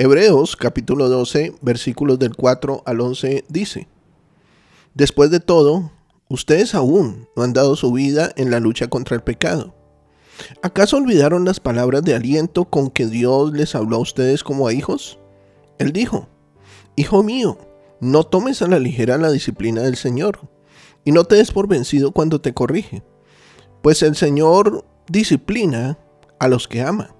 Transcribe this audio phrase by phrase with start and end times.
[0.00, 3.88] Hebreos capítulo 12 versículos del 4 al 11 dice,
[4.94, 5.90] Después de todo,
[6.28, 9.74] ustedes aún no han dado su vida en la lucha contra el pecado.
[10.62, 14.72] ¿Acaso olvidaron las palabras de aliento con que Dios les habló a ustedes como a
[14.72, 15.18] hijos?
[15.80, 16.28] Él dijo,
[16.94, 17.58] Hijo mío,
[18.00, 20.48] no tomes a la ligera la disciplina del Señor,
[21.04, 23.02] y no te des por vencido cuando te corrige,
[23.82, 25.98] pues el Señor disciplina
[26.38, 27.16] a los que ama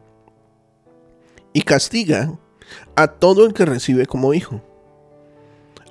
[1.52, 2.39] y castiga
[2.97, 4.61] a todo el que recibe como hijo.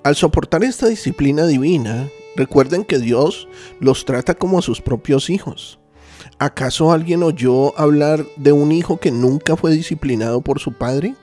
[0.04, 3.48] Al soportar esta disciplina divina, recuerden que Dios
[3.80, 5.80] los trata como a sus propios hijos.
[6.40, 11.16] ¿Acaso alguien oyó hablar de un hijo que nunca fue disciplinado por su padre?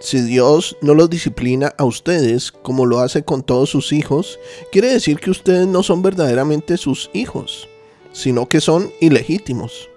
[0.00, 4.38] Si Dios no los disciplina a ustedes como lo hace con todos sus hijos,
[4.70, 7.68] quiere decir que ustedes no son verdaderamente sus hijos,
[8.12, 9.88] sino que son ilegítimos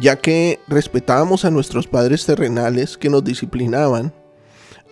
[0.00, 4.12] ya que respetábamos a nuestros padres terrenales que nos disciplinaban,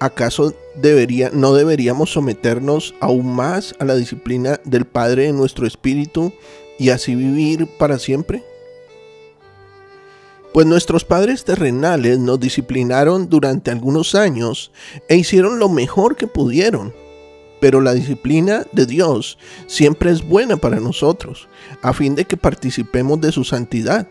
[0.01, 6.33] ¿acaso debería, no deberíamos someternos aún más a la disciplina del Padre en nuestro espíritu
[6.79, 8.43] y así vivir para siempre?
[10.53, 14.73] Pues nuestros padres terrenales nos disciplinaron durante algunos años
[15.07, 16.95] e hicieron lo mejor que pudieron.
[17.61, 21.49] Pero la disciplina de Dios siempre es buena para nosotros,
[21.83, 24.09] a fin de que participemos de su santidad.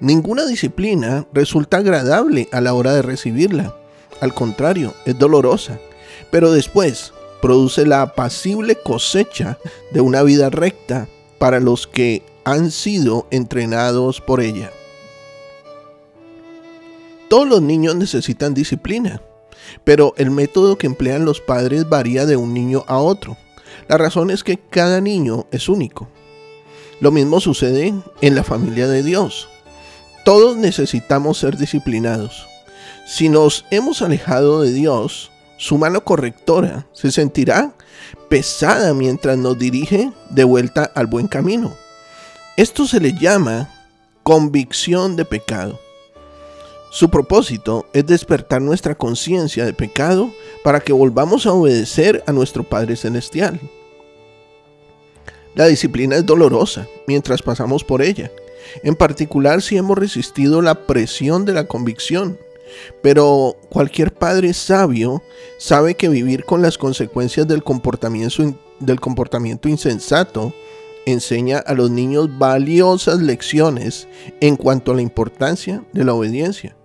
[0.00, 3.74] Ninguna disciplina resulta agradable a la hora de recibirla.
[4.20, 5.78] Al contrario, es dolorosa.
[6.30, 9.58] Pero después produce la apacible cosecha
[9.92, 14.70] de una vida recta para los que han sido entrenados por ella.
[17.28, 19.22] Todos los niños necesitan disciplina,
[19.84, 23.36] pero el método que emplean los padres varía de un niño a otro.
[23.86, 26.08] La razón es que cada niño es único.
[27.00, 29.48] Lo mismo sucede en la familia de Dios.
[30.28, 32.46] Todos necesitamos ser disciplinados.
[33.06, 37.72] Si nos hemos alejado de Dios, su mano correctora se sentirá
[38.28, 41.74] pesada mientras nos dirige de vuelta al buen camino.
[42.58, 43.70] Esto se le llama
[44.22, 45.80] convicción de pecado.
[46.90, 50.30] Su propósito es despertar nuestra conciencia de pecado
[50.62, 53.58] para que volvamos a obedecer a nuestro Padre Celestial.
[55.54, 58.30] La disciplina es dolorosa mientras pasamos por ella
[58.82, 62.38] en particular si hemos resistido la presión de la convicción.
[63.02, 65.22] Pero cualquier padre sabio
[65.58, 70.52] sabe que vivir con las consecuencias del comportamiento, insensato
[71.06, 74.06] enseña a los niños valiosas lecciones
[74.40, 76.76] en cuanto a la importancia de la obediencia.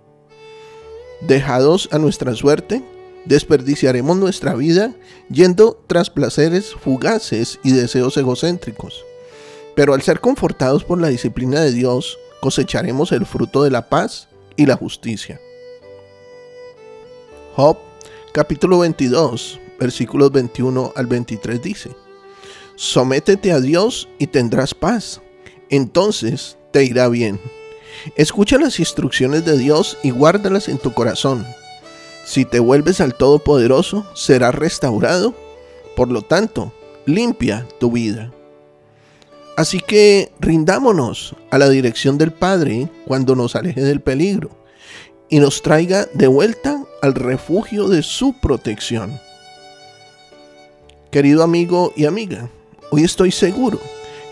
[1.20, 2.82] Dejados a nuestra suerte,
[3.26, 4.94] desperdiciaremos nuestra vida
[5.30, 9.04] yendo tras placeres fugaces y deseos egocéntricos.
[9.74, 14.28] Pero al ser confortados por la disciplina de Dios, cosecharemos el fruto de la paz
[14.56, 15.40] y la justicia.
[17.56, 17.78] Job
[18.32, 21.90] capítulo 22 versículos 21 al 23 dice,
[22.76, 25.20] Sométete a Dios y tendrás paz,
[25.70, 27.40] entonces te irá bien.
[28.16, 31.46] Escucha las instrucciones de Dios y guárdalas en tu corazón.
[32.24, 35.34] Si te vuelves al Todopoderoso, serás restaurado.
[35.94, 36.72] Por lo tanto,
[37.06, 38.32] limpia tu vida.
[39.56, 44.50] Así que rindámonos a la dirección del Padre cuando nos aleje del peligro
[45.28, 49.20] y nos traiga de vuelta al refugio de su protección.
[51.12, 52.50] Querido amigo y amiga,
[52.90, 53.78] hoy estoy seguro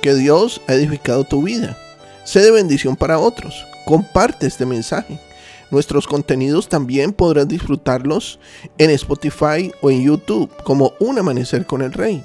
[0.02, 1.79] que Dios ha edificado tu vida.
[2.25, 3.64] Sé de bendición para otros.
[3.85, 5.20] Comparte este mensaje.
[5.70, 8.41] Nuestros contenidos también podrás disfrutarlos
[8.76, 12.25] en Spotify o en YouTube como Un Amanecer con el Rey.